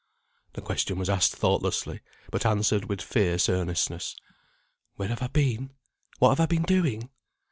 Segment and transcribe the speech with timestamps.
[0.53, 1.99] The question was asked thoughtlessly,
[2.31, 4.15] but answered with fierce earnestness.
[4.95, 5.73] "Where have I been?
[6.17, 7.11] What have I been doing?